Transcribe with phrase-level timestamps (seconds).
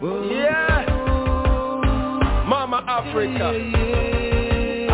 [0.00, 0.84] Yeah.
[2.46, 3.50] Mama Africa.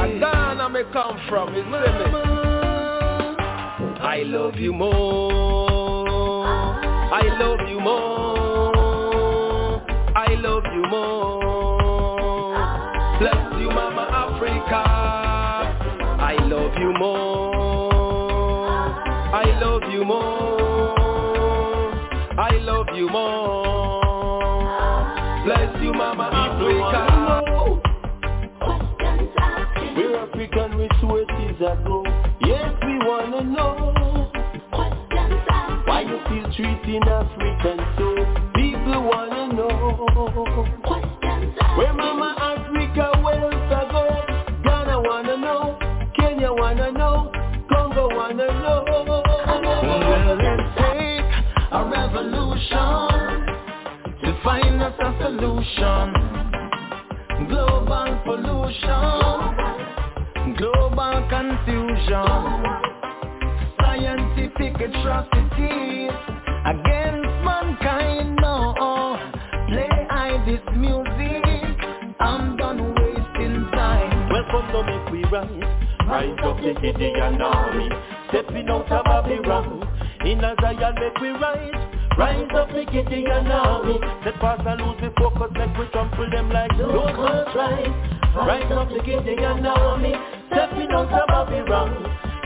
[0.01, 1.61] And Ghana may come from, me?
[4.01, 6.47] I love you more.
[6.47, 9.83] I love you more.
[10.17, 12.55] I love you more.
[13.19, 14.85] Bless you, Mama Africa.
[16.23, 17.53] I love you more.
[19.35, 20.99] I love you more.
[22.41, 23.64] I love you more.
[31.75, 32.03] Ago.
[32.41, 33.75] Yes, we wanna know
[35.87, 38.07] why you still treating African so.
[38.55, 39.73] People wanna know
[41.77, 44.05] where Mama Africa wealth ago.
[44.65, 45.79] Ghana wanna know,
[46.17, 47.31] Kenya wanna know,
[47.71, 48.85] Congo wanna know.
[48.87, 51.33] Well, let's take
[51.73, 53.09] a revolution
[54.23, 56.07] to find us a solution.
[57.49, 59.24] Global pollution,
[62.05, 62.65] confusion,
[63.81, 66.11] scientific atrocities
[66.67, 68.37] against mankind.
[68.41, 69.19] No,
[69.69, 71.45] play I this music.
[72.21, 74.31] I'm done wasting time.
[74.31, 77.89] Welcome to make we rise, rise up the Gideon army,
[78.29, 79.89] stepping out of Babylon.
[80.25, 81.71] In a Zion make we rise.
[82.17, 86.49] Rise up the Gideon army Set pass and lose the focus Make we trample them
[86.49, 87.91] like those ones rise
[88.37, 90.15] Rise up the Gideon army
[90.55, 91.91] Stepping out of Babylon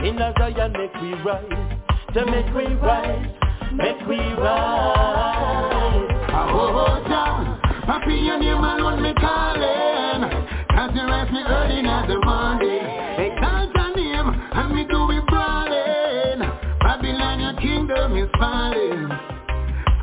[0.03, 1.77] In a Zion make we rise.
[2.15, 3.27] To make we rise.
[3.71, 6.09] Make we rise.
[6.31, 10.23] Oh, Jah, Papi, your name alone me calling.
[10.71, 12.85] Cause you rise me early in the morning.
[13.19, 16.49] Exalt your name and me do it brawling.
[16.79, 19.09] Babylon, your kingdom is falling.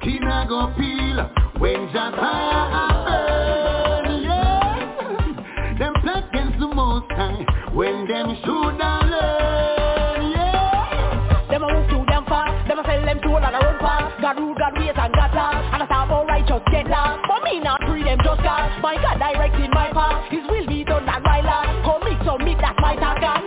[0.01, 3.66] Skin a go peel when Jah fire
[7.77, 11.47] when them should have learn, yeah.
[11.51, 12.49] Them a move too damn far.
[12.67, 14.17] Them a sell them and a run far.
[14.19, 17.45] God rule, God ways and God law And a talk about righteous get law But
[17.45, 20.33] me not free them just cause My God directing my path.
[20.33, 21.69] His will be done not my law.
[21.85, 23.45] Come me submit that my task.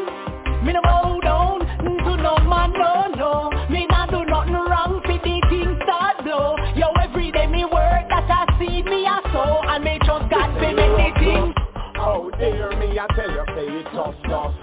[0.63, 1.65] Me no bow down.
[1.81, 3.33] Mm, to no man, no, no.
[3.67, 5.01] Me not do nothing wrong.
[5.03, 6.55] For the king start blow.
[6.77, 9.65] Yo, every day me work that I see me a sow.
[9.65, 10.69] And me trust God for
[11.17, 11.55] things
[11.97, 14.53] Out there, me I tell you, say it tough stuff.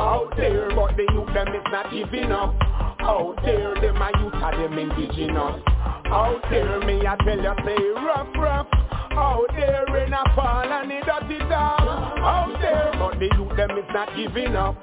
[0.00, 2.54] Out there, but the youth them is not giving up.
[3.00, 5.60] Out there, them a youth are them indigenous.
[6.06, 8.66] Out there, me I tell you, say rough, rough.
[9.12, 11.84] Out there, in a fall and the dirty dog.
[11.84, 14.74] Out there, but the youth them is not giving up.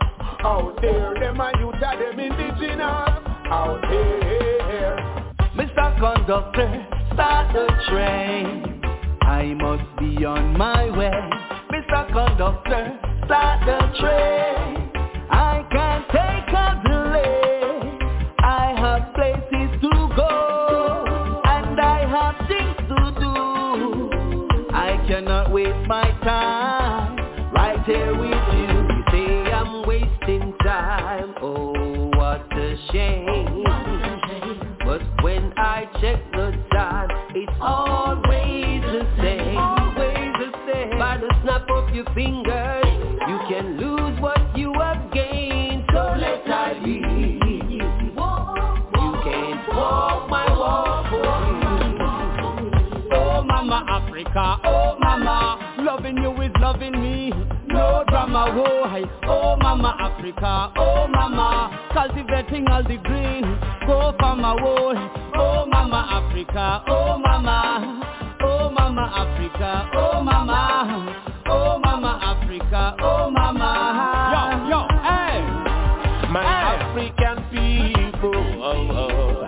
[0.46, 2.80] Out there, them a youth are them indigenous.
[2.80, 5.34] Out there.
[5.58, 6.00] Mr.
[6.00, 8.81] Conductor, start the train.
[9.24, 11.59] I must be on my way.
[11.72, 12.07] Mr.
[12.12, 14.91] Conductor, start the train.
[15.30, 17.97] I can't take a delay.
[18.40, 23.34] I have places to go, and I have things to do.
[24.74, 27.18] I cannot waste my time
[27.53, 28.69] right here with you.
[28.96, 31.35] You say I'm wasting time.
[31.40, 33.63] Oh, what a shame.
[34.85, 38.19] But when I check the time, it's always
[42.14, 42.86] fingers,
[43.28, 45.84] you can lose what you have gained.
[45.92, 47.40] So let I lead.
[47.44, 51.40] You can't walk my walk for.
[53.12, 57.31] Oh mama Africa, oh mama, loving you is loving me.
[57.68, 59.03] No drama, oh hi.
[59.28, 63.44] Oh mama Africa, oh mama, cultivating all the green.
[63.88, 64.94] Go farmer, oh,
[65.36, 71.28] oh mama Africa, oh mama, oh mama Africa, oh mama,
[73.01, 73.71] oh mama.
[74.33, 75.41] Yo, yo, hey.
[76.31, 79.45] My African people, oh, oh,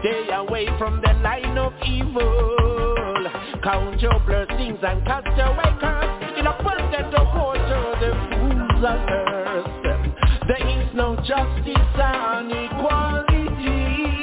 [0.00, 3.26] stay away from the line of evil.
[3.62, 6.38] Count your blessings and cast away curse.
[6.38, 9.44] In a to go to the fools on earth.
[10.46, 14.14] There is no justice and equality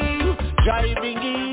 [0.64, 1.51] driving in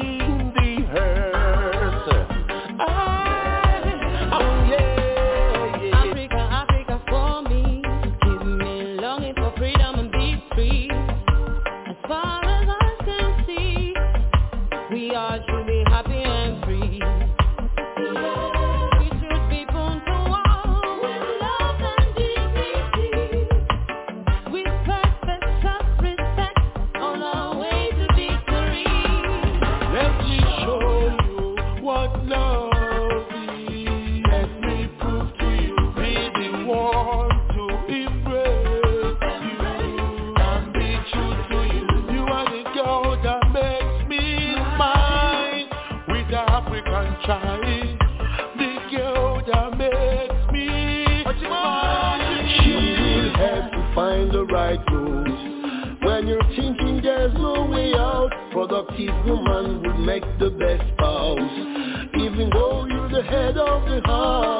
[58.98, 61.38] productive woman would make the best spouse.
[62.20, 64.57] Even though you're the head of the house,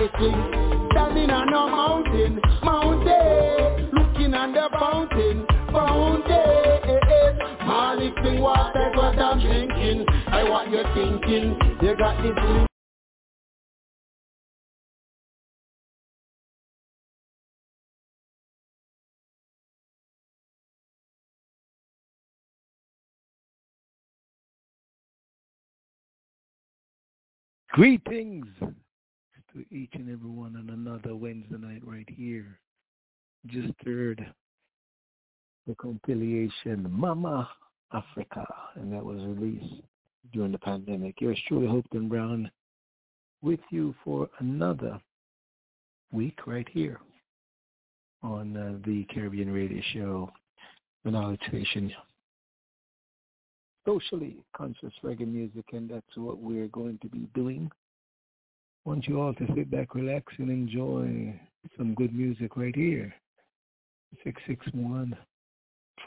[0.00, 0.88] the thing.
[0.92, 6.40] Standing on a mountain, mountain, looking at the fountain, fountain.
[8.24, 10.04] Sing what that's what I'm thinking.
[10.28, 12.66] I want you thinking, you got the thing.
[27.72, 28.46] Greetings
[29.52, 32.58] to each and every one on another Wednesday night right here.
[33.46, 34.24] Just heard
[35.66, 37.48] the compilation Mama
[37.92, 39.82] Africa, and that was released
[40.32, 41.20] during the pandemic.
[41.20, 42.50] Yours truly, Hopeton Brown,
[43.42, 45.00] with you for another
[46.12, 47.00] week right here
[48.22, 50.30] on uh, the Caribbean Radio Show,
[51.04, 51.92] Knowledge Station.
[53.86, 57.70] Socially conscious reggae music, and that's what we're going to be doing.
[58.90, 61.40] Want you all to sit back, relax, and enjoy
[61.78, 63.14] some good music right here.
[64.24, 65.16] 661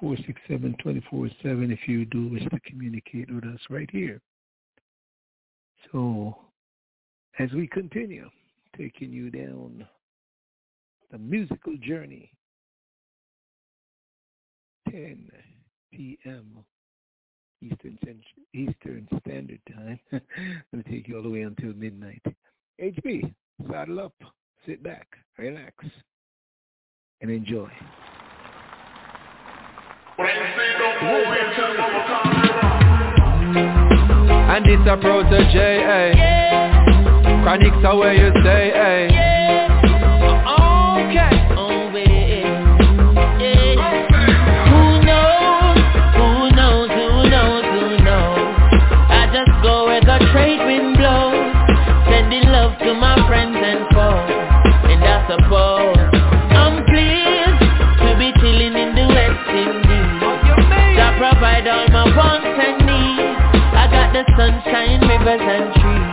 [0.02, 4.20] 467 247 if you do wish to communicate with us right here.
[5.94, 6.36] So,
[7.40, 8.30] as we continue
[8.78, 9.88] taking you down
[11.10, 12.30] the musical journey,
[14.92, 15.32] 10
[15.94, 16.58] p.m.
[17.62, 17.98] Eastern
[18.54, 20.00] Eastern Standard Time.
[20.12, 22.22] Going to take you all the way until midnight.
[22.82, 23.34] HB,
[23.70, 24.14] saddle up,
[24.66, 25.86] sit back, relax,
[27.22, 27.70] and enjoy.
[34.50, 36.14] And it's a Protoje, eh?
[37.44, 39.08] Chronixx are where you stay, eh?
[41.10, 41.43] Okay.
[52.84, 54.28] To my friends and foes,
[54.92, 55.96] and I suppose
[56.52, 57.64] I'm pleased
[58.04, 60.20] to be chilling in the West Indies.
[61.00, 63.40] I provide all my wants and needs.
[63.72, 66.04] I got the sunshine, rivers and trees.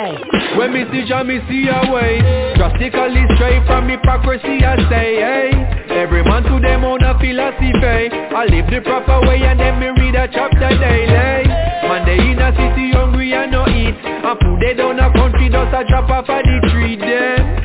[0.00, 0.16] Hey.
[0.58, 2.20] When me see Jah, me see a way
[2.56, 5.50] Drastically stray from hypocrisy I say, hey
[5.94, 9.88] Every man to them own a philosophy I live the proper way and then me
[9.88, 13.96] read a chapter daily Man they in a city hungry and no eat.
[14.04, 17.60] And food they down a country just a drop off of the tree then.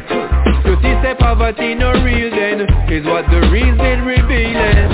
[0.66, 4.92] You see say poverty no real then Is what the reason revealing.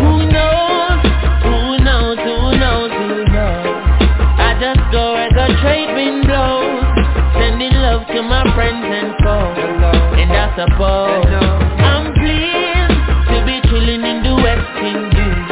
[0.00, 0.26] Who
[7.96, 9.56] love to my friends and foes,
[10.20, 11.32] and I suppose
[11.80, 13.00] I'm pleased
[13.32, 15.48] to be chilling in the West Indies.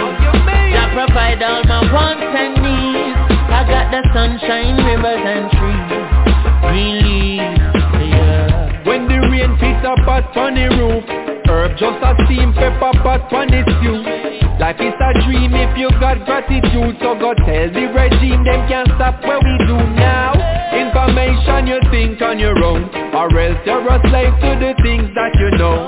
[0.77, 3.17] I provide all my wants and needs.
[3.49, 5.89] I got the sunshine, rivers and trees.
[6.69, 7.57] Release,
[8.13, 8.85] yeah.
[8.85, 11.05] When the rain hits pot on the roof
[11.49, 14.01] Herb just a steam pepper pot on the stew
[14.59, 18.89] Life is a dream if you got gratitude So go tell the regime them can't
[18.97, 19.94] stop what we do
[21.55, 22.85] Information you think on your own
[23.15, 25.87] Or else you're a slave to the things that you know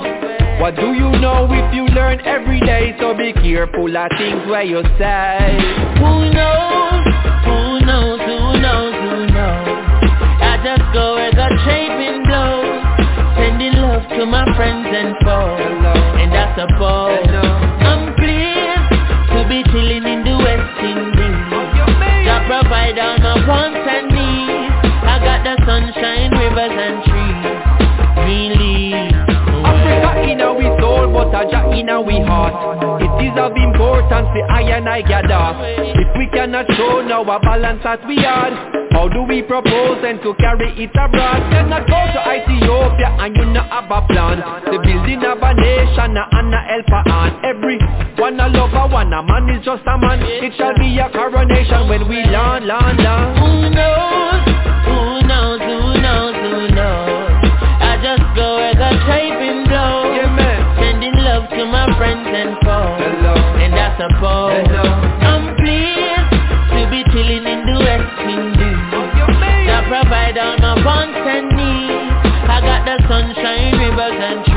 [0.61, 4.63] What do you know if you learn every day So be careful of things where
[4.63, 5.59] you say
[5.99, 7.03] Who knows?
[7.43, 8.19] Who knows?
[8.23, 8.93] Who knows?
[8.95, 10.07] Who knows?
[10.39, 15.59] I just go where the trade blows, sending love to my friends and foes,
[16.15, 17.56] and I suppose
[26.57, 27.37] rivers and trees
[28.25, 29.13] we lead
[29.61, 33.01] Africa in our soul, but Aja in our heart.
[33.01, 35.53] It is of importance for I and I gather.
[36.01, 38.51] If we cannot show now a balance that we are
[38.91, 41.45] How do we propose and to carry it abroad?
[41.53, 44.41] Cannot go to Ethiopia and you not have a plan.
[44.65, 47.77] The building of a nation and a helper and every
[48.17, 50.19] one a lover, one a man is just a man.
[50.21, 53.37] It shall be a coronation when we land, land, land.
[53.39, 54.56] Who knows?
[61.95, 62.99] friends and foes.
[62.99, 63.35] Hello.
[63.63, 64.85] And I suppose Hello.
[65.23, 66.31] I'm pleased
[66.75, 68.81] to be chilling in the West Indies.
[69.71, 72.27] I provide all my wants and needs.
[72.49, 74.56] I got the sunshine, rivers and trees.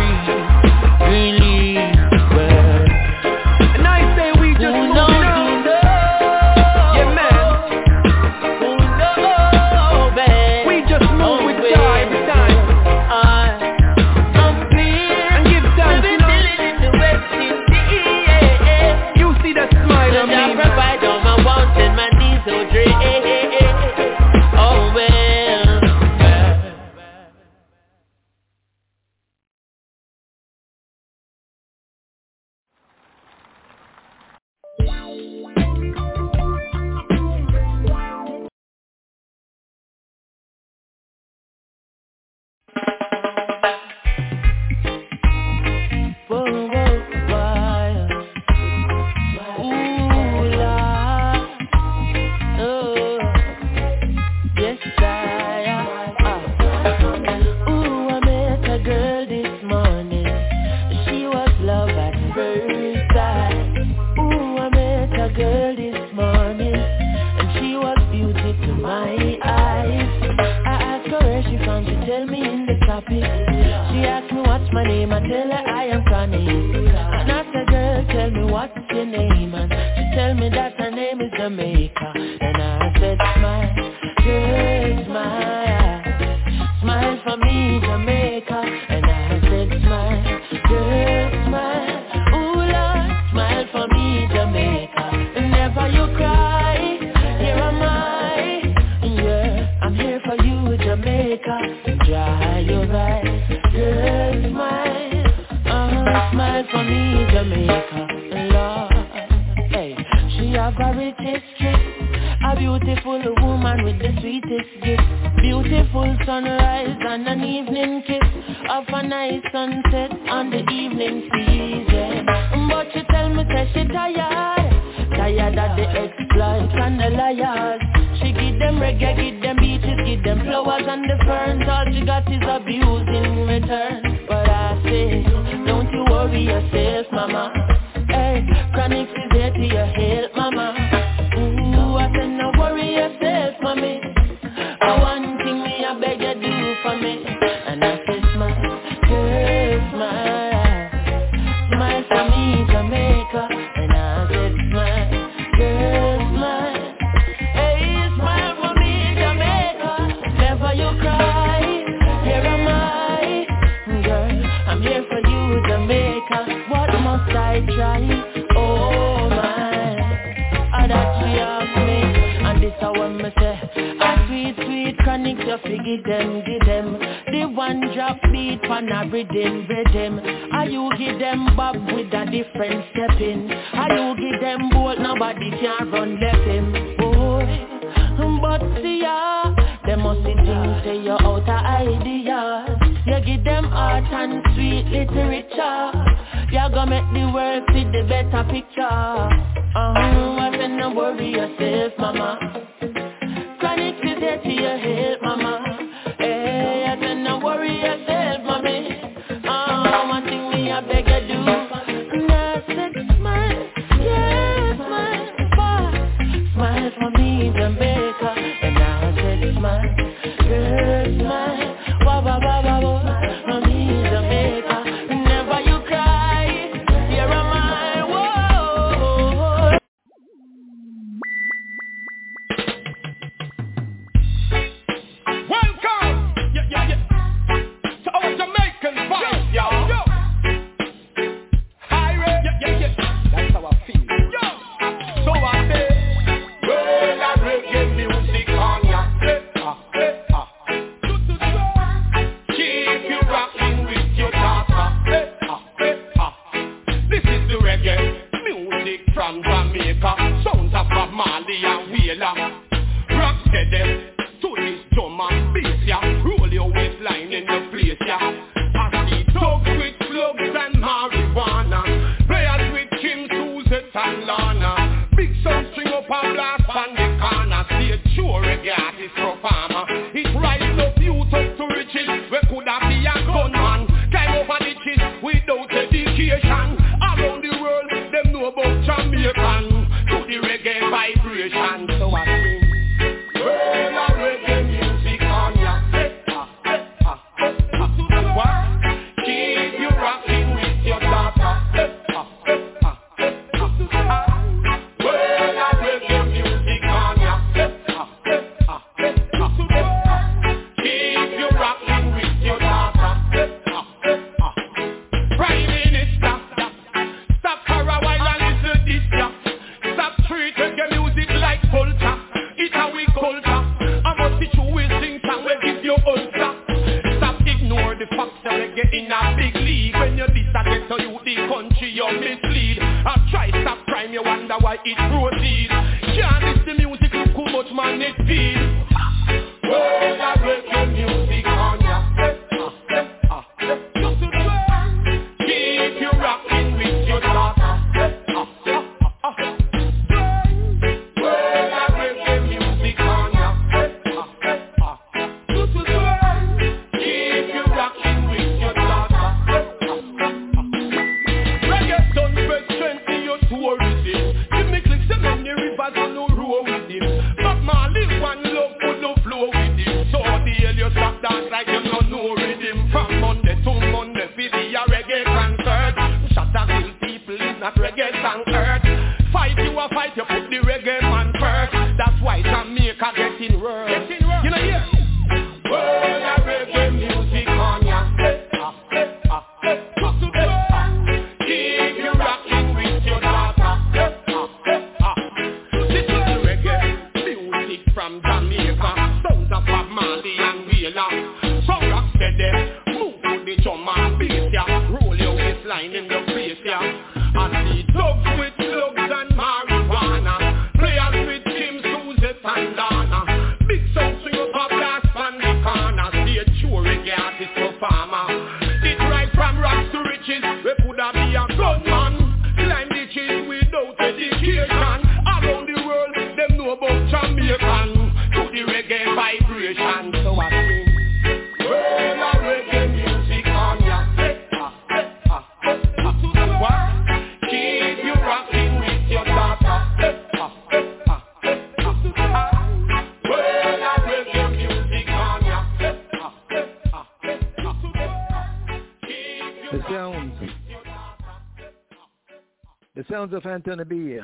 [453.30, 454.18] sounds of Anthony B.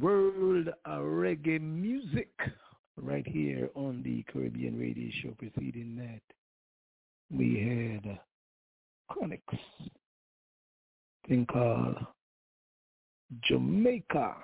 [0.00, 2.30] World reggae music
[2.96, 5.34] right here on the Caribbean Radio Show.
[5.38, 6.20] Preceding that,
[7.36, 8.18] we had
[9.10, 9.58] Chronixx,
[11.28, 11.96] thing called
[13.44, 14.36] Jamaica.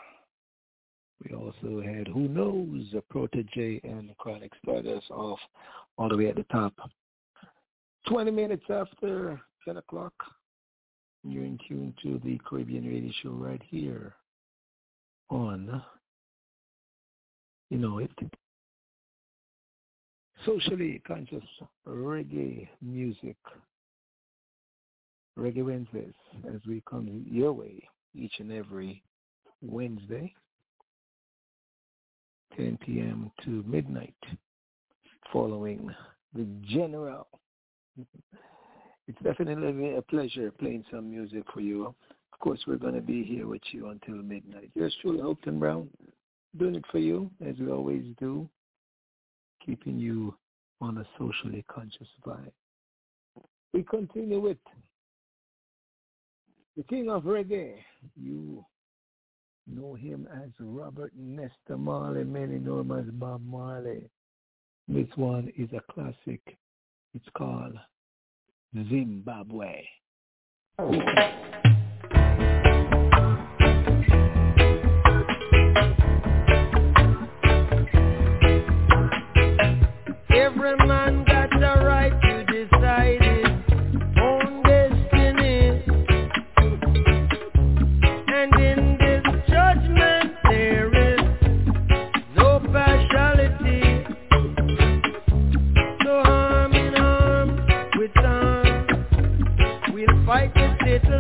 [1.25, 5.39] We also had Who Knows, Protoje, and Chronixx started us off
[5.99, 6.75] all the way at the top.
[8.09, 10.13] 20 minutes after 10 o'clock,
[11.31, 14.15] you're in tune to the Caribbean Radio Show right here
[15.31, 15.83] on,
[17.71, 18.11] you know, it,
[20.45, 21.45] socially conscious
[21.87, 23.37] reggae music.
[25.39, 26.15] Reggae Wednesdayz
[26.55, 27.83] as we come your way
[28.15, 29.03] each and every
[29.61, 30.33] Wednesday,
[32.57, 33.31] 10 p.m.
[33.45, 34.15] to midnight,
[35.33, 35.95] following
[36.35, 37.27] the general.
[39.09, 41.95] It's definitely a pleasure playing some music for you.
[42.33, 44.71] Of course, we're going to be here with you until midnight.
[44.75, 45.89] Yours truly, Hopeton Brown,
[46.59, 48.49] doing it for you, as we always do,
[49.65, 50.35] keeping you
[50.81, 52.53] on a socially conscious vibe.
[53.73, 54.59] We continue with
[56.77, 57.77] the king of reggae.
[58.17, 58.65] You
[59.67, 64.09] know him as Robert Nesta Marley, many know him as Bob Marley.
[64.89, 66.57] This one is a classic.
[67.15, 67.79] It's called
[68.75, 69.89] Zimbabwe.
[70.79, 71.43] Oh.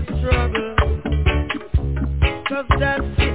[0.06, 0.76] struggle.
[2.48, 3.25] Cause that's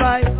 [0.00, 0.39] fight.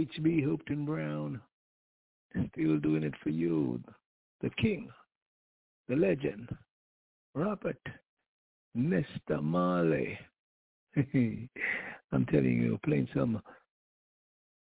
[0.00, 1.40] HB Hopeton Brown
[2.52, 3.82] still doing it for you.
[4.40, 4.88] The king,
[5.88, 6.48] the legend,
[7.34, 7.80] Robert
[8.74, 10.18] Nesta Marley.
[10.96, 13.42] I'm telling you, playing some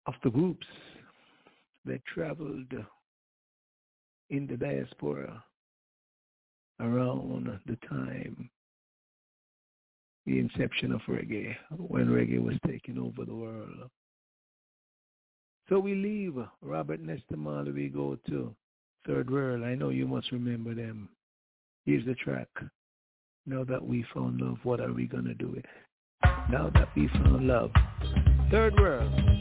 [0.07, 0.65] of the groups
[1.85, 2.73] that traveled
[4.31, 5.43] in the diaspora
[6.79, 8.49] around the time
[10.25, 13.89] the inception of reggae, when reggae was taking over the world.
[15.71, 17.71] So we leave Robert Nesta Marley.
[17.71, 18.53] We go to
[19.07, 19.63] Third World.
[19.63, 21.07] I know you must remember them.
[21.85, 22.49] Here's the track.
[23.45, 25.61] Now that we found love, what are we going to do?
[26.49, 27.71] Now that we found love.
[28.51, 29.40] Third World.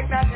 [0.00, 0.27] take that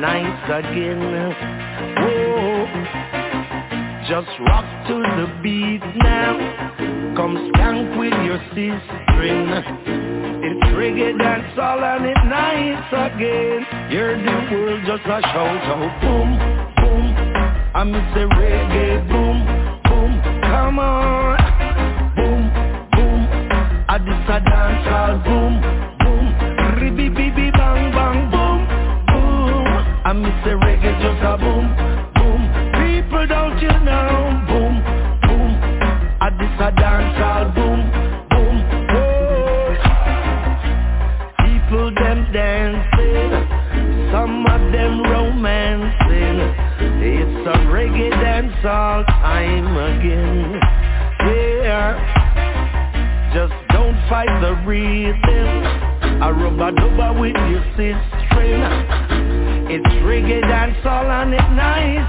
[0.00, 1.00] Nice again.
[1.98, 2.66] Whoa.
[4.08, 6.38] Just rock to the beat now.
[7.16, 9.48] Come skank with your C-string.
[10.40, 13.66] It's reggae dance all and it nice again.
[13.90, 16.07] Hear the world just a shout out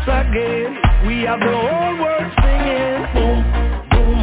[0.07, 0.77] nice again.
[1.07, 3.05] We have the whole world singing.
[3.13, 3.43] Boom,
[3.91, 4.19] boom.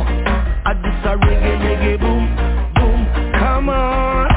[0.64, 2.37] I this a reggae, reggae, boom,
[2.74, 3.33] boom.
[3.39, 4.29] Come on.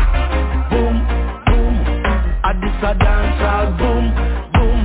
[0.69, 0.95] Boom,
[1.45, 1.75] boom.
[2.43, 4.13] I this a dance all boom,
[4.53, 4.79] boom.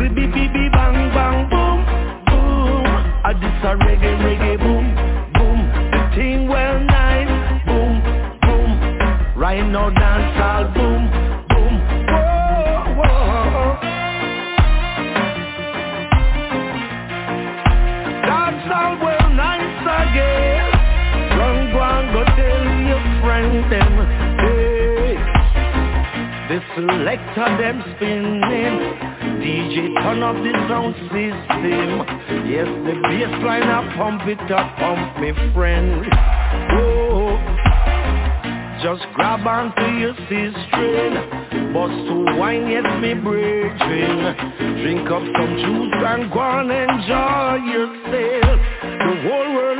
[0.00, 1.84] Ribby, bibby, bang, bang, boom,
[2.26, 2.86] boom.
[3.24, 4.94] I this a reggae, reggae, boom,
[5.34, 5.58] boom.
[5.90, 8.02] The thing well nice, boom,
[8.42, 9.36] boom.
[9.36, 11.23] Right now dance all boom, boom.
[26.74, 28.76] Selector them spinning.
[29.40, 32.04] DJ turn up the sound system.
[32.48, 36.04] Yes, the bass line I pump it up, pump me friend.
[36.72, 37.04] Oh,
[38.84, 41.14] just grab onto your C-string
[41.72, 44.36] Bust to wine, yes, me brethren
[44.82, 49.73] Drink up some juice and go and enjoy yourself The whole world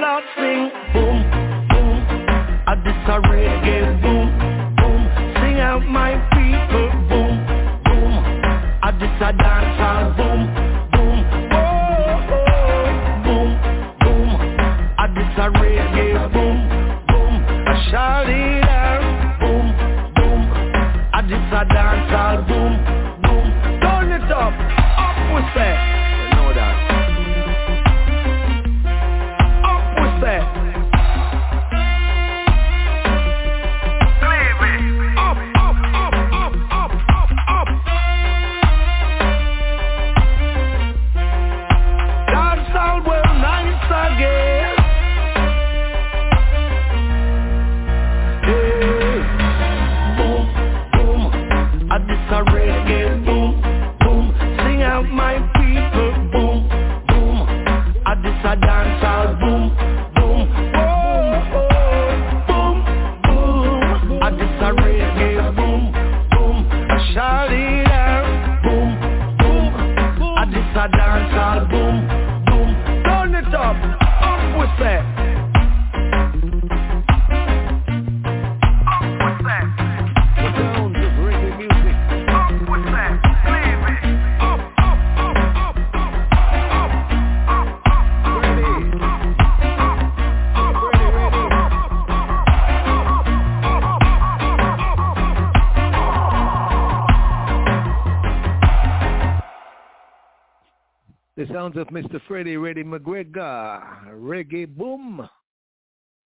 [101.76, 102.20] Of Mr.
[102.28, 105.28] Freddie Reddy McGregor, reggae boom,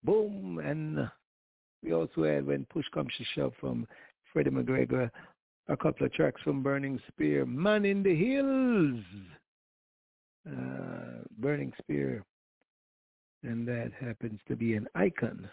[0.05, 1.11] boom, and
[1.83, 3.87] we also had when push comes to shove from
[4.31, 5.11] Freddie McGregor,
[5.69, 9.03] a couple of tracks from Burning Spear, Man in the Hills,
[10.51, 12.23] uh, Burning Spear,
[13.43, 15.49] and that happens to be an icon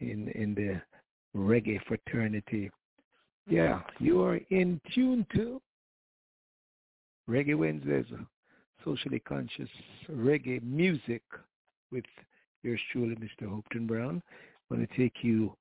[0.00, 0.82] in in the
[1.34, 2.70] reggae fraternity.
[3.48, 5.62] Yeah, you are in tune to
[7.26, 8.26] Reggae Wednesdayz,
[8.84, 9.68] socially conscious
[10.10, 11.22] reggae music
[11.90, 12.04] with
[12.62, 13.48] yours truly, Mr.
[13.48, 14.22] Hopeton Brown.
[14.70, 15.54] I'm Going to take you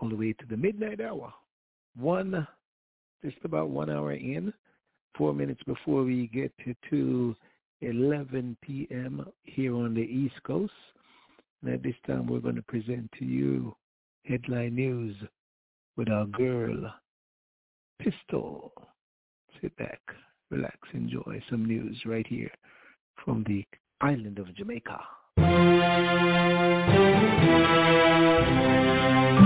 [0.00, 1.32] all the way to the midnight hour.
[1.96, 2.46] One,
[3.24, 4.52] just about one hour in,
[5.16, 7.36] four minutes before we get to, to
[7.82, 9.26] 11 p.m.
[9.42, 10.72] here on the East Coast.
[11.62, 13.74] And at this time, we're going to present to you
[14.24, 15.16] headline news
[15.96, 16.92] with our girl,
[18.00, 18.72] Pistol.
[19.60, 20.00] Sit back,
[20.52, 22.50] relax, enjoy some news right here
[23.24, 23.64] from the
[24.02, 25.00] island of Jamaica.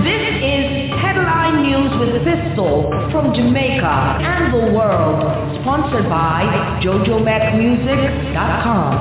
[0.03, 5.23] This is Headline News with Pistol from Jamaica and the world,
[5.61, 6.43] sponsored by
[6.83, 8.93] JojoMacMusic.com.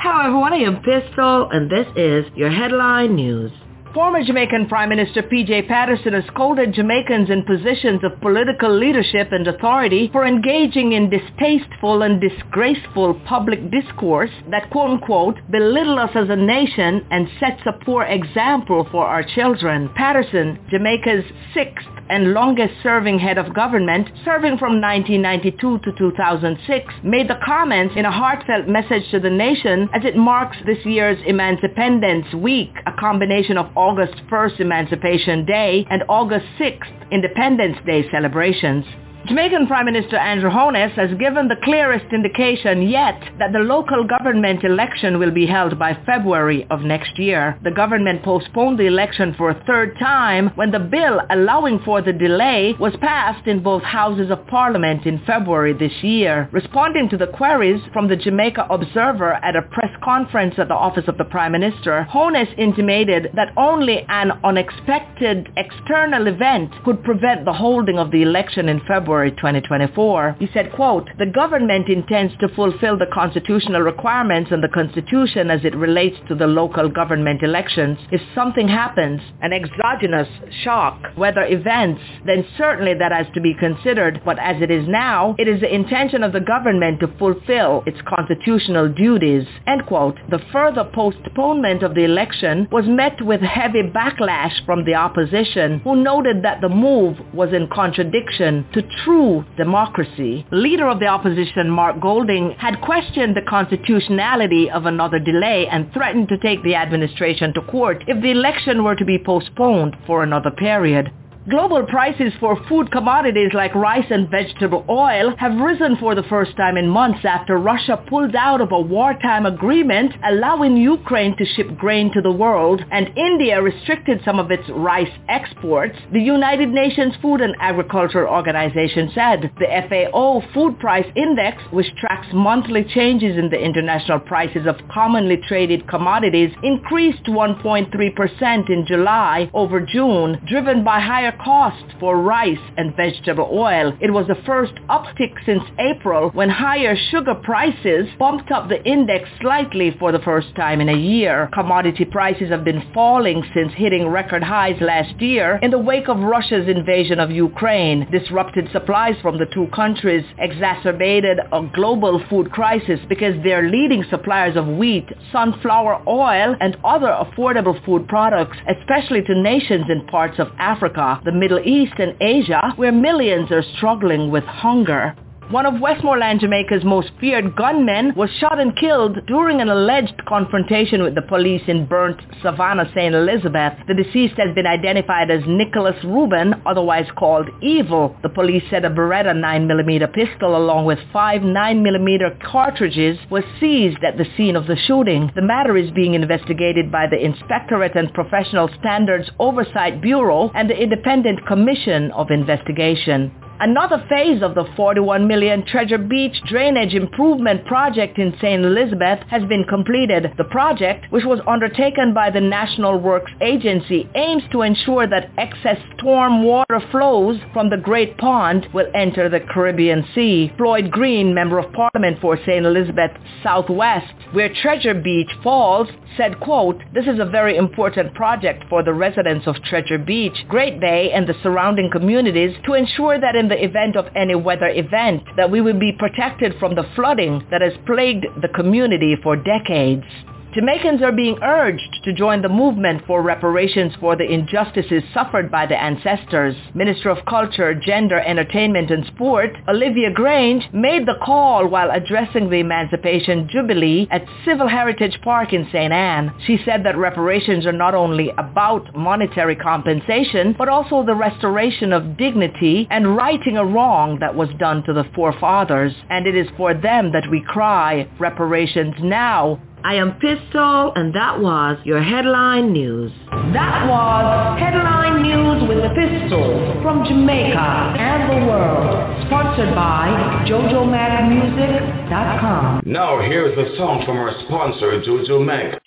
[0.00, 3.52] Hello everyone, I am Pistol and this is your headline news.
[3.92, 5.62] Former Jamaican Prime Minister P.J.
[5.62, 12.02] Patterson has scolded Jamaicans in positions of political leadership and authority for engaging in distasteful
[12.02, 18.04] and disgraceful public discourse that quote-unquote belittle us as a nation and sets a poor
[18.04, 19.90] example for our children.
[19.96, 27.28] Patterson, Jamaica's sixth and longest serving head of government, serving from 1992 to 2006, made
[27.28, 32.34] the comments in a heartfelt message to the nation as it marks this year's Emancipendence
[32.34, 38.84] Week, a combination of August 1st Emancipation Day and August 6th Independence Day celebrations.
[39.26, 44.64] Jamaican Prime Minister Andrew Holness has given the clearest indication yet that the local government
[44.64, 47.56] election will be held by February of next year.
[47.62, 52.14] The government postponed the election for a third time when the bill allowing for the
[52.14, 56.48] delay was passed in both houses of parliament in February this year.
[56.50, 61.08] Responding to the queries from the Jamaica Observer at a press conference at the office
[61.08, 67.52] of the Prime Minister, Holness intimated that only an unexpected external event could prevent the
[67.52, 70.36] holding of the election in February February 2024.
[70.38, 75.64] He said, quote, the government intends to fulfill the constitutional requirements and the constitution as
[75.64, 77.98] it relates to the local government elections.
[78.12, 80.28] If something happens, an exogenous
[80.62, 84.22] shock, weather events, then certainly that has to be considered.
[84.24, 87.98] But as it is now, it is the intention of the government to fulfill its
[88.06, 89.44] constitutional duties.
[89.66, 90.18] End quote.
[90.30, 95.96] The further postponement of the election was met with heavy backlash from the opposition, who
[95.96, 100.46] noted that the move was in contradiction to true democracy.
[100.50, 106.28] Leader of the opposition, Mark Golding, had questioned the constitutionality of another delay and threatened
[106.28, 110.50] to take the administration to court if the election were to be postponed for another
[110.50, 111.10] period.
[111.48, 116.54] Global prices for food commodities like rice and vegetable oil have risen for the first
[116.54, 121.78] time in months after Russia pulled out of a wartime agreement allowing Ukraine to ship
[121.78, 127.14] grain to the world and India restricted some of its rice exports, the United Nations
[127.22, 129.50] Food and Agriculture Organization said.
[129.58, 135.38] The FAO Food Price Index, which tracks monthly changes in the international prices of commonly
[135.48, 142.58] traded commodities, increased 1.3% in July over June, driven by higher higher cost for rice
[142.76, 143.96] and vegetable oil.
[144.00, 149.28] It was the first uptick since April when higher sugar prices bumped up the index
[149.40, 151.48] slightly for the first time in a year.
[151.52, 156.18] Commodity prices have been falling since hitting record highs last year in the wake of
[156.18, 158.08] Russia's invasion of Ukraine.
[158.10, 164.56] Disrupted supplies from the two countries exacerbated a global food crisis because they're leading suppliers
[164.56, 170.48] of wheat, sunflower oil, and other affordable food products, especially to nations in parts of
[170.58, 175.14] Africa the Middle East and Asia, where millions are struggling with hunger.
[175.50, 181.02] One of Westmoreland, Jamaica's most feared gunmen was shot and killed during an alleged confrontation
[181.02, 183.12] with the police in burnt Savannah, St.
[183.12, 183.72] Elizabeth.
[183.88, 188.14] The deceased has been identified as Nicholas Rubin, otherwise called Evil.
[188.22, 194.18] The police said a Beretta 9mm pistol along with five 9mm cartridges was seized at
[194.18, 195.32] the scene of the shooting.
[195.34, 200.80] The matter is being investigated by the Inspectorate and Professional Standards Oversight Bureau and the
[200.80, 203.32] Independent Commission of Investigation.
[203.60, 208.64] Another phase of the 41 million Treasure Beach Drainage Improvement Project in St.
[208.64, 210.32] Elizabeth has been completed.
[210.38, 215.76] The project, which was undertaken by the National Works Agency, aims to ensure that excess
[215.98, 220.50] storm water flows from the Great Pond will enter the Caribbean Sea.
[220.56, 222.64] Floyd Green, Member of Parliament for St.
[222.64, 223.10] Elizabeth
[223.42, 225.86] Southwest, where Treasure Beach falls,
[226.16, 230.80] said, quote, This is a very important project for the residents of Treasure Beach, Great
[230.80, 235.22] Bay, and the surrounding communities to ensure that in the event of any weather event
[235.36, 240.04] that we will be protected from the flooding that has plagued the community for decades.
[240.52, 245.64] Jamaicans are being urged to join the movement for reparations for the injustices suffered by
[245.64, 246.56] the ancestors.
[246.74, 252.56] Minister of Culture, Gender, Entertainment and Sport, Olivia Grange, made the call while addressing the
[252.58, 255.92] Emancipation Jubilee at Seville Heritage Park in St.
[255.92, 256.34] Ann.
[256.44, 262.16] She said that reparations are not only about monetary compensation, but also the restoration of
[262.16, 265.94] dignity and righting a wrong that was done to the forefathers.
[266.08, 271.40] And it is for them that we cry, reparations now, I am Pistol, and that
[271.40, 273.10] was your headline news.
[273.30, 282.82] That was headline news with the Pistol from Jamaica and the world, sponsored by JojoMagMusic.com.
[282.84, 285.80] Now here's the song from our sponsor, Jojo Mag.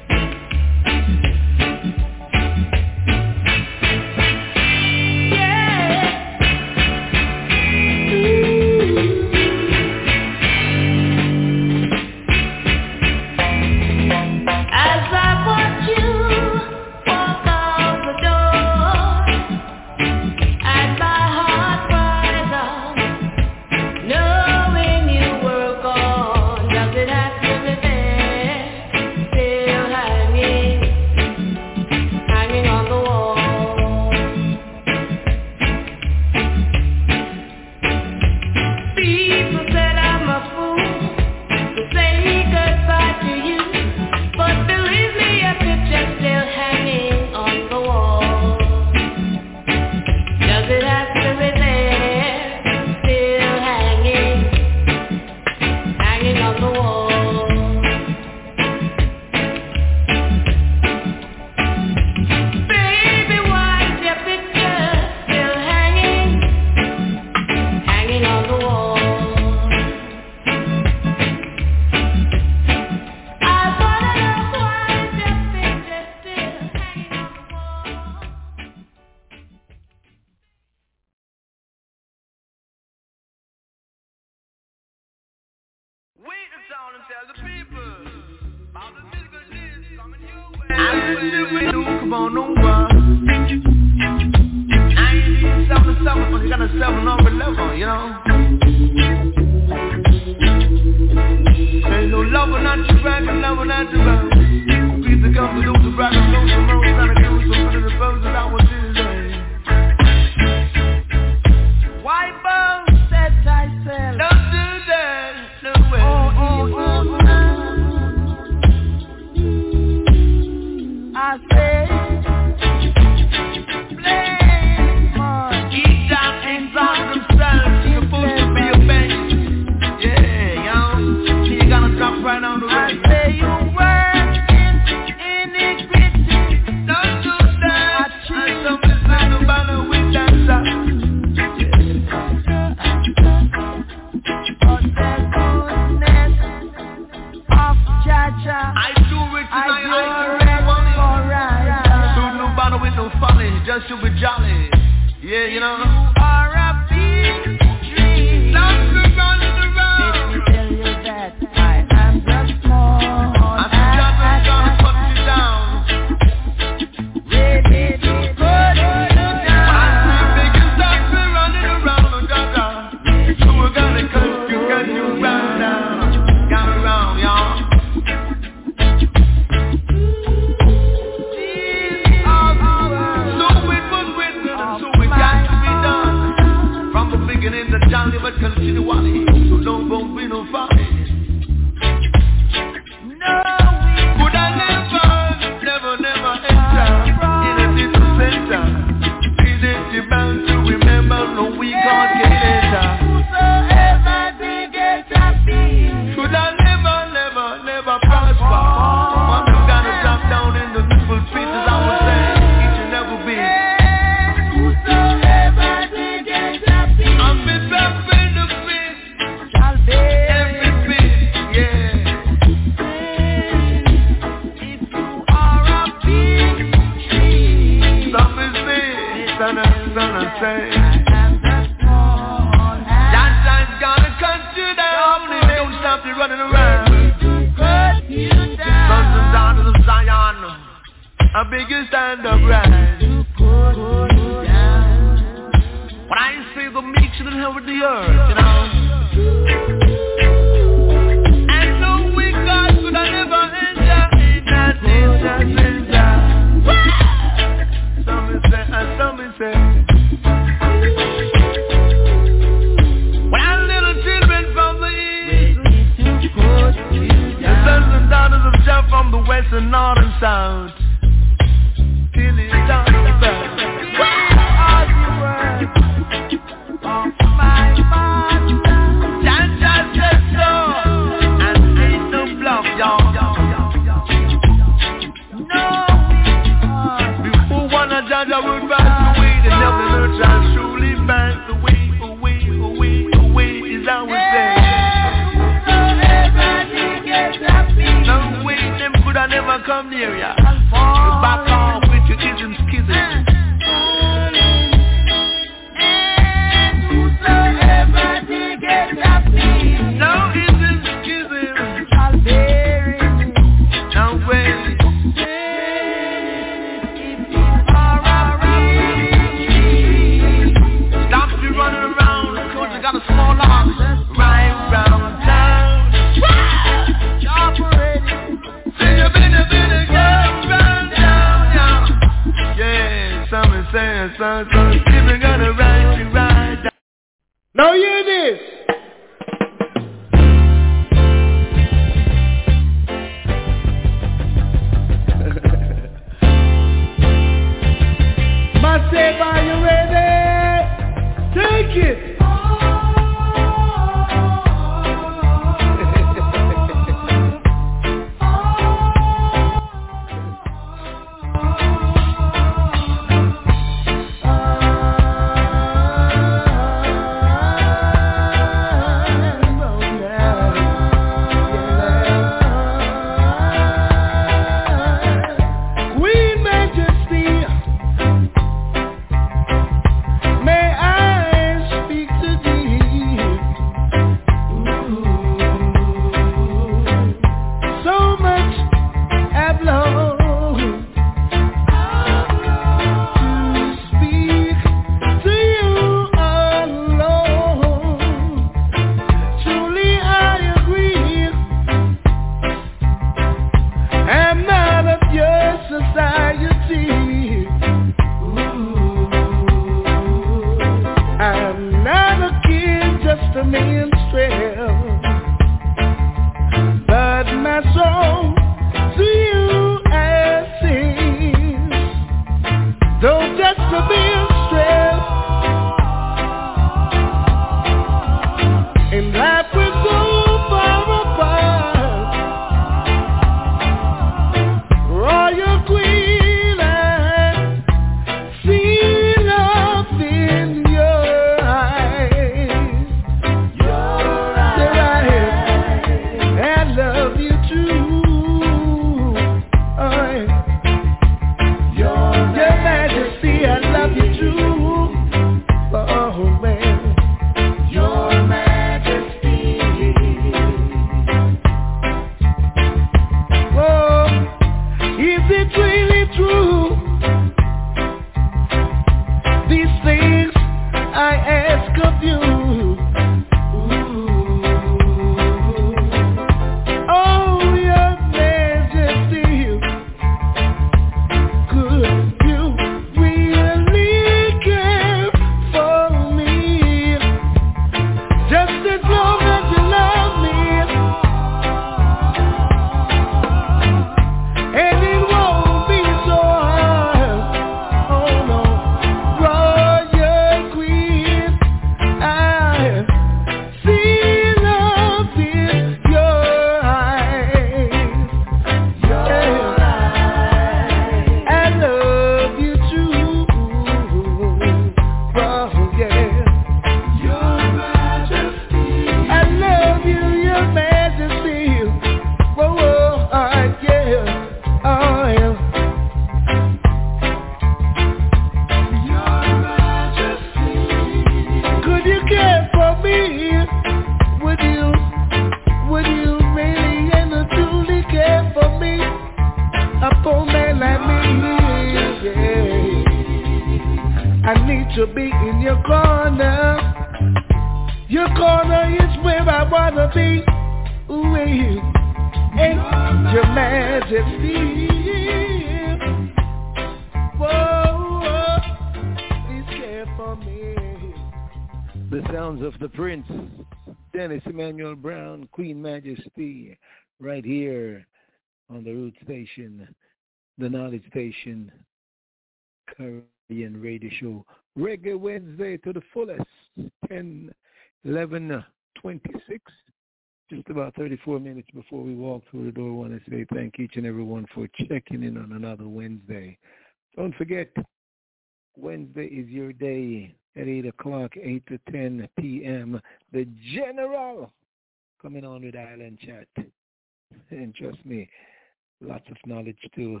[599.76, 600.00] To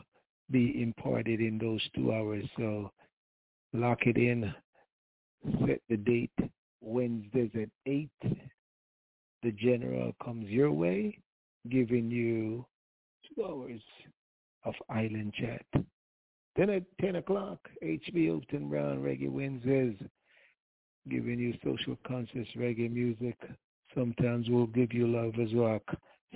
[0.50, 2.44] be imparted in those two hours.
[2.56, 2.90] So
[3.72, 4.52] lock it in,
[5.66, 6.30] set the date,
[6.80, 8.08] Wednesdays at 8.
[9.42, 11.18] The General comes your way,
[11.70, 12.64] giving you
[13.28, 13.80] two hours
[14.64, 15.84] of Island Chat.
[16.56, 19.98] Then at 10 o'clock, HB Hopeton Brown Reggae Wednesdayz,
[21.10, 23.36] giving you social conscious reggae music.
[23.94, 25.82] Sometimes we'll give you lovers rock.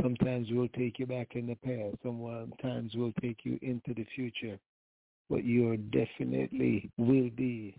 [0.02, 1.96] Sometimes we'll take you back in the past.
[2.02, 4.58] Sometimes we'll take you into the future.
[5.30, 7.76] But you definitely will be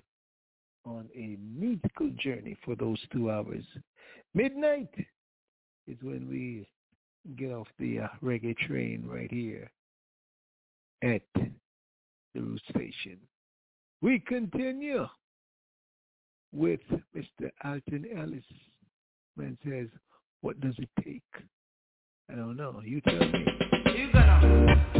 [0.86, 3.64] on a musical journey for those two hours.
[4.34, 4.94] Midnight
[5.88, 6.68] is when we
[7.36, 9.70] get off the uh, reggae train right here
[11.04, 11.52] at the
[12.42, 13.18] root station.
[14.02, 15.08] We continue
[16.54, 16.80] with
[17.16, 17.50] Mr.
[17.64, 18.44] Alton Ellis.
[19.38, 19.88] Man says,
[20.42, 21.24] what does it take?
[22.32, 22.80] I don't know.
[22.84, 23.46] You tell me.
[23.96, 24.99] You gonna.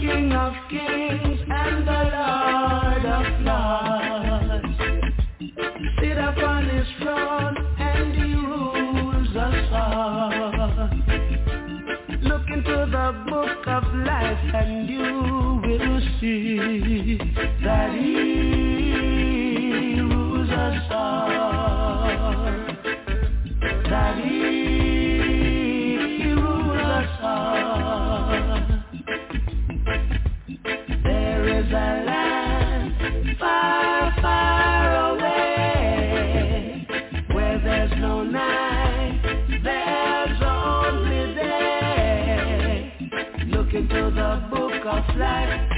[0.00, 4.76] King of kings and the Lord of lords.
[6.00, 10.30] Sit upon his throne and he rules us all.
[12.22, 17.18] Look into the book of life and you will see
[17.64, 18.12] that he
[20.00, 22.06] rules us all.
[23.90, 24.97] That he
[45.06, 45.77] book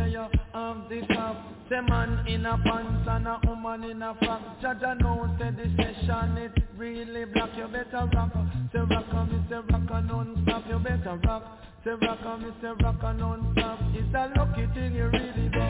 [1.71, 4.41] Say man in a pants and a woman in a frock.
[4.61, 7.51] Jaja knows say this session is really black.
[7.55, 8.33] You better rock.
[8.73, 10.63] Say rock and say rock and non-stop.
[10.67, 11.43] You better rock.
[11.85, 13.79] Say rock and say rock and non-stop.
[13.93, 15.61] It's a lucky thing you really do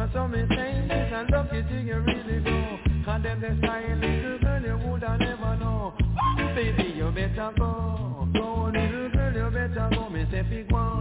[0.00, 3.96] And so me saying it's a lucky thing you really do Cause them they style
[3.96, 5.92] little girl you woulda never know.
[6.56, 8.26] Baby you better go.
[8.32, 10.08] Go little girl you better go.
[10.08, 10.91] Me say big one.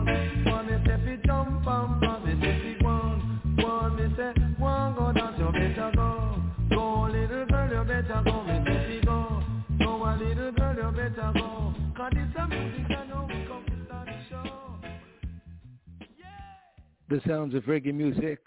[17.32, 18.40] Sounds of reggae music.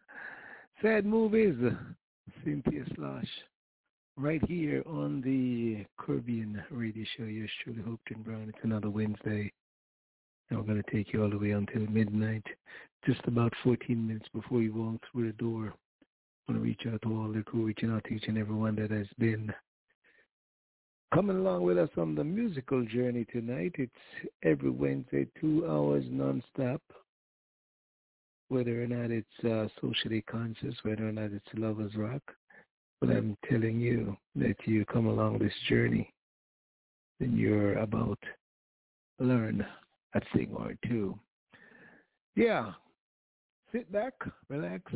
[0.82, 1.54] Sad movies.
[2.44, 3.26] Cynthia Schloss.
[4.16, 7.24] Right here on the Caribbean radio show.
[7.24, 8.46] Yours truly, Hopeton Brown.
[8.48, 9.52] It's another Wednesday.
[10.48, 12.44] And we're going to take you all the way until midnight.
[13.04, 15.74] Just about 14 minutes before you walk through the door.
[16.48, 18.76] I want to reach out to all the crew, reaching out to each and everyone
[18.76, 19.52] that has been
[21.12, 23.72] coming along with us on the musical journey tonight.
[23.78, 23.92] It's
[24.42, 26.80] every Wednesday, two hours nonstop.
[28.48, 32.22] Whether or not it's uh, socially conscious, whether or not it's lovers rock,
[33.00, 36.12] but I'm telling you that you come along this journey,
[37.18, 38.18] then you're about
[39.18, 39.66] to learn
[40.14, 41.18] a thing or two.
[42.36, 42.72] Yeah,
[43.72, 44.14] sit back,
[44.48, 44.92] relax.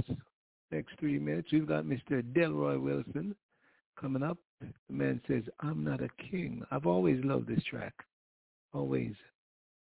[0.70, 2.22] Next three minutes, we've got Mr.
[2.22, 3.34] Delroy Wilson
[4.00, 4.38] coming up.
[4.60, 6.62] The man says, I'm not a king.
[6.70, 7.94] I've always loved this track.
[8.72, 9.14] Always.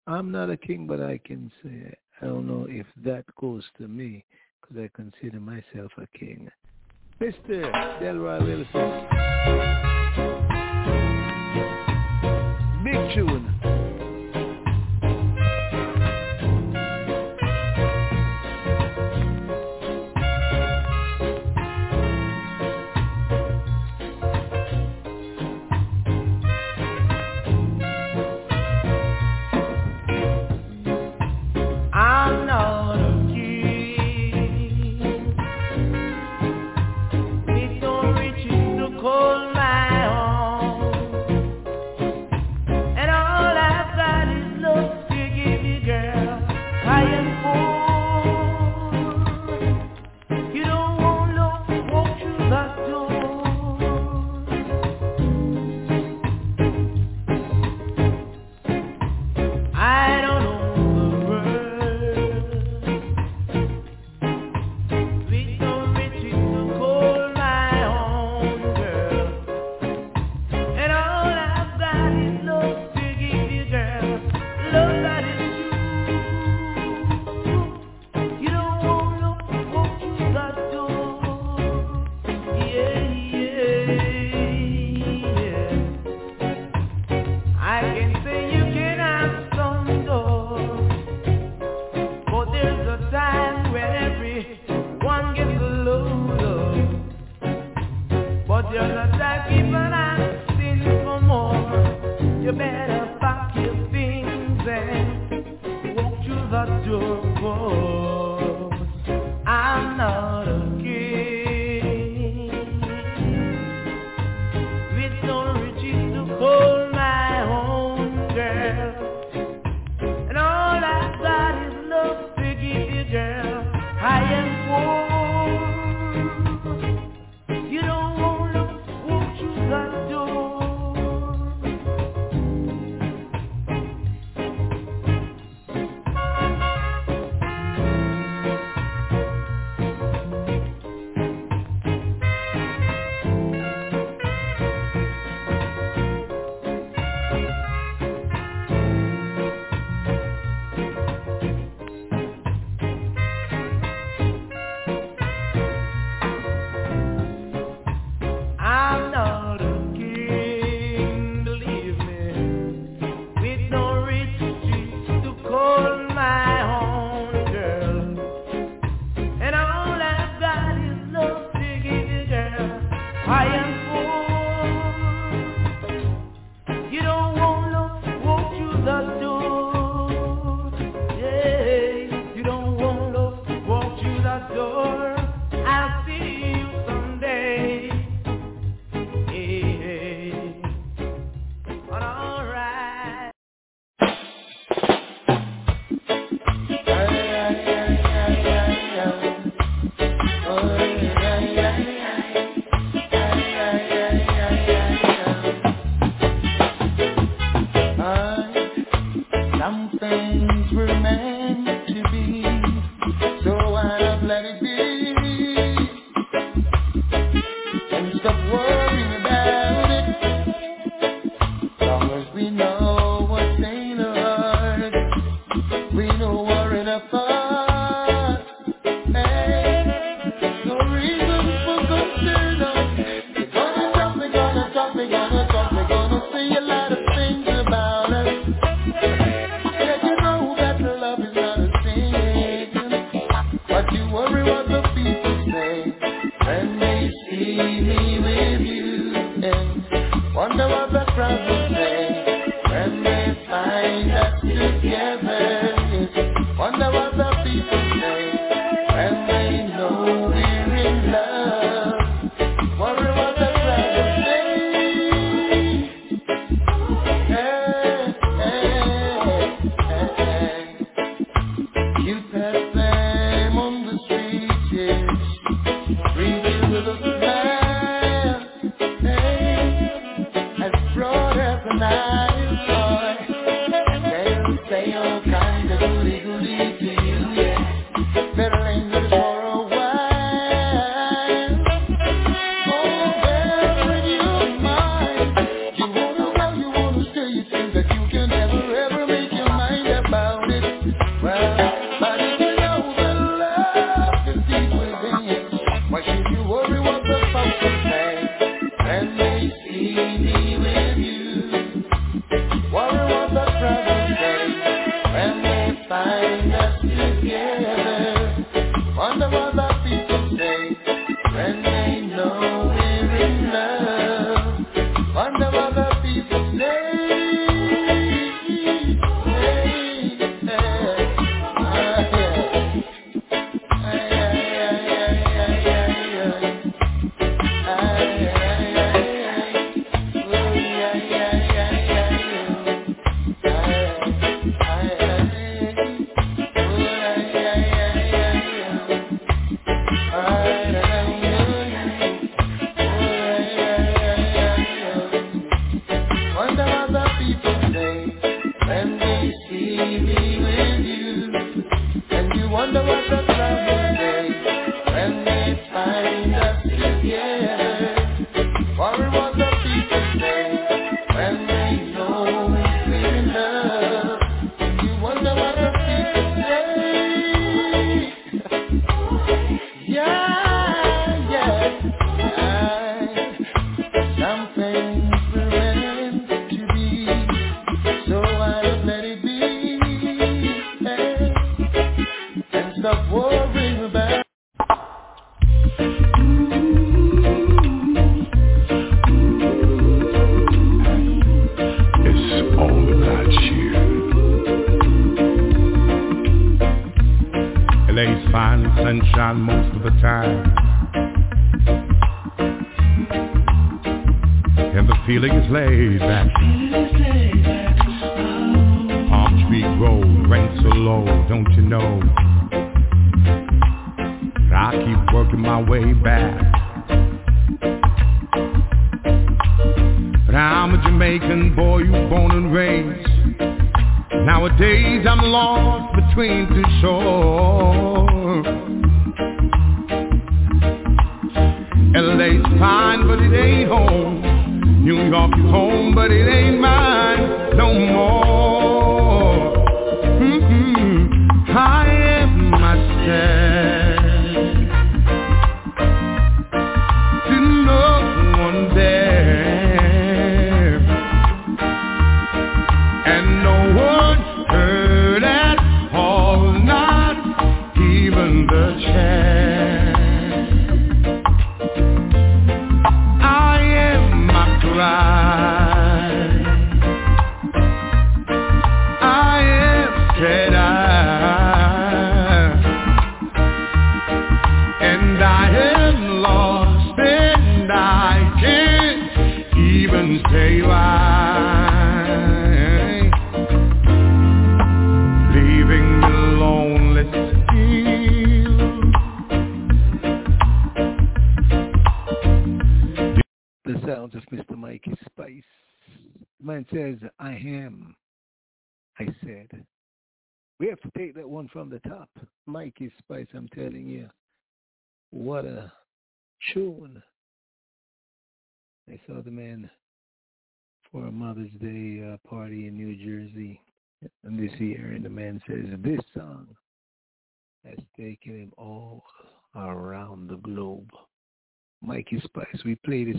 [0.06, 3.88] I'm not a king, but I can say, I don't know if that goes to
[3.88, 4.24] me
[4.60, 6.50] because I consider myself a king.
[7.20, 7.72] Mr.
[8.00, 9.06] Delroy Wilson.
[12.84, 13.65] Big tune.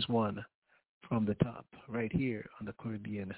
[0.08, 0.44] One
[1.08, 3.34] from the top right here on the Caribbean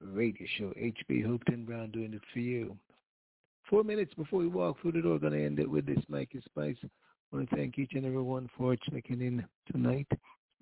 [0.00, 0.72] radio show.
[0.80, 2.76] HB Hopeton Brown doing it for you.
[3.68, 6.40] Four minutes before we walk through the door, going to end it with this Mikey
[6.44, 6.76] Spice.
[6.84, 10.08] I want to thank each and every one for checking in tonight.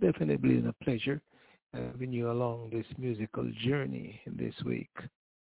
[0.00, 1.20] Definitely been a pleasure.
[1.72, 4.90] having you along this musical journey this week.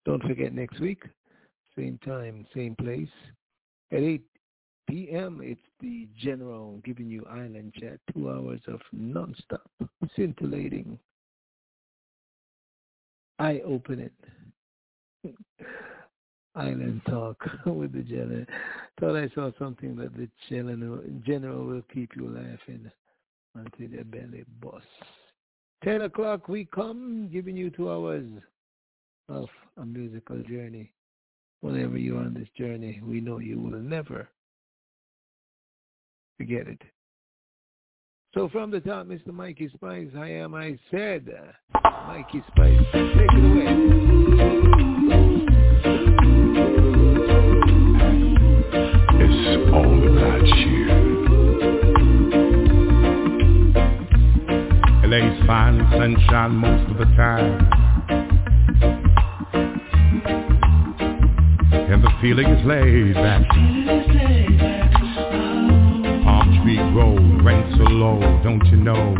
[0.05, 1.03] Don't forget next week,
[1.77, 3.09] same time, same place,
[3.93, 4.23] at 8
[4.89, 5.41] p.m.
[5.43, 9.71] It's the General giving you Island Chat, two hours of non-stop,
[10.17, 10.99] scintillating,
[13.39, 14.11] eye-opening
[16.55, 17.37] Island Talk
[17.67, 18.45] with the General.
[18.99, 22.91] Thought I saw something that the General, general will keep you laughing
[23.55, 24.87] until your belly busts.
[25.85, 28.27] 10 o'clock we come, giving you two hours
[29.29, 30.93] of a musical journey.
[31.61, 34.29] Whenever you're on this journey, we know you will never
[36.39, 36.81] forget it.
[38.33, 39.33] So from the top, Mr.
[39.33, 41.27] Mikey Spice, I am, I said,
[42.07, 43.67] Mikey Spice, take it away.
[49.21, 50.79] It's all about you.
[55.09, 57.69] LA's fine sunshine most of the time.
[61.91, 64.58] And the feeling is laid back.
[66.69, 67.15] Palm tree grow,
[67.45, 69.15] rent so low, don't you know?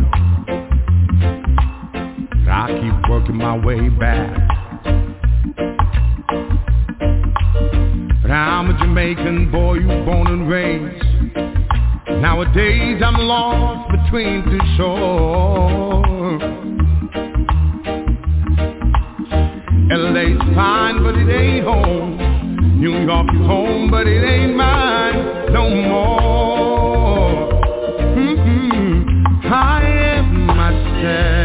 [2.51, 4.37] I keep working my way back.
[8.21, 11.03] But I'm a Jamaican boy, you born and raised.
[12.21, 16.41] Nowadays I'm lost between two shores.
[19.91, 22.79] LA's fine, but it ain't home.
[22.79, 27.08] New York is home, but it ain't mine no more.
[29.51, 31.38] I am myself.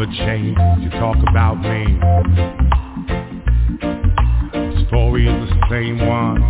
[0.00, 0.54] A few.
[0.80, 1.98] You talk about me.
[4.52, 6.40] The story is the same one.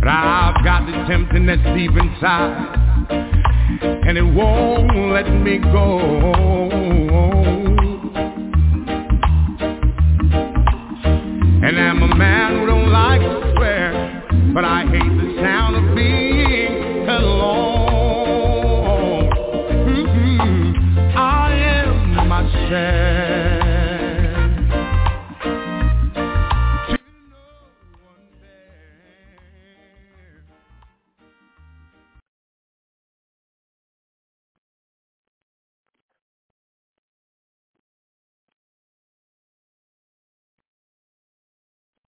[0.00, 1.08] But I've got this
[1.46, 2.84] that's deep inside
[4.06, 6.34] and it won't let me go.